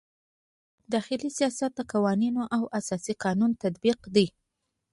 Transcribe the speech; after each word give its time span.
داخلي 0.93 1.29
سیاست 1.37 1.71
د 1.75 1.79
قوانینو 1.91 2.43
او 2.55 2.63
اساسي 2.79 3.13
قانون 3.23 3.51
تطبیق 3.63 3.99
دی. 4.15 4.27